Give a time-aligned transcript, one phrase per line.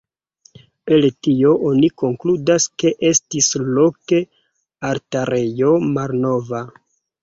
[0.95, 4.25] El tio oni konkludas ke estis surloke
[4.93, 6.69] altarejo malnova.